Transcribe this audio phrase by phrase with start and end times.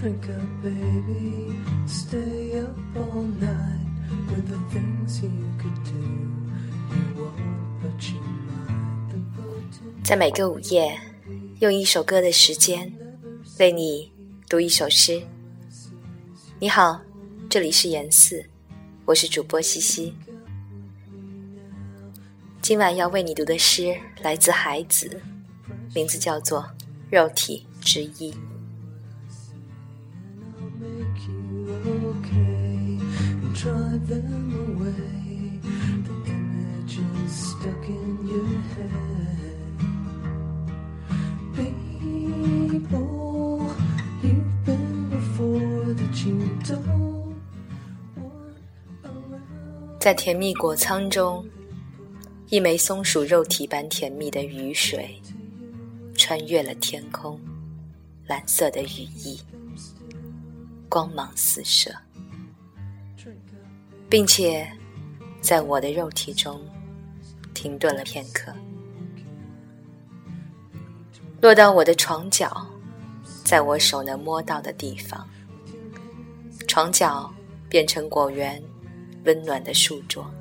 [0.00, 1.58] Drink up, baby.
[1.88, 3.84] Stay up all night
[4.28, 5.98] with the things you could do.
[6.94, 9.10] You won't, but you might.
[9.10, 10.96] The voting 在每个午夜，
[11.58, 12.92] 用一首歌的时间，
[13.58, 14.12] 为你
[14.48, 15.20] 读一首诗。
[16.60, 17.00] 你好，
[17.50, 18.46] 这里是严四，
[19.04, 20.14] 我是主播西西。
[22.62, 25.20] 今晚要为你读的诗来自海子，
[25.92, 26.60] 名字叫做
[27.10, 28.30] 《肉体之一》。
[50.00, 51.44] 在甜蜜果仓中，
[52.48, 55.20] 一枚松鼠肉体般甜蜜的雨水，
[56.16, 57.38] 穿越了天空，
[58.26, 59.38] 蓝色的羽翼，
[60.88, 61.94] 光芒四射，
[64.08, 64.70] 并且
[65.40, 66.60] 在我的肉体中
[67.54, 68.52] 停顿了片刻，
[71.40, 72.66] 落到我的床角，
[73.44, 75.28] 在我手能摸到的地方，
[76.66, 77.32] 床角
[77.68, 78.62] 变成果园。
[79.24, 80.32] 温暖的树桩，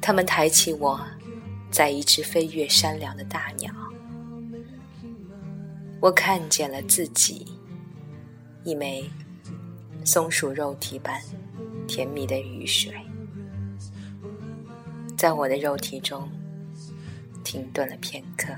[0.00, 1.00] 他们抬起我，
[1.68, 3.74] 在一只飞越山梁的大鸟。
[6.00, 7.46] 我看见了自己，
[8.64, 9.04] 一枚
[10.04, 11.20] 松鼠肉体般
[11.86, 12.94] 甜蜜的雨水，
[15.18, 16.26] 在我的肉体中
[17.44, 18.54] 停顿了片刻。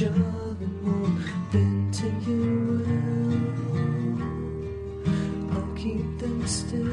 [0.00, 0.47] People
[6.48, 6.87] still.